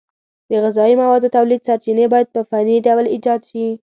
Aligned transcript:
د 0.49 0.51
غذایي 0.63 0.95
موادو 1.01 1.33
تولید 1.37 1.61
سرچینې 1.67 2.05
باید 2.13 2.27
په 2.35 2.41
فني 2.49 2.75
ډول 2.87 3.05
ایجاد 3.13 3.41
شي. 3.49 3.67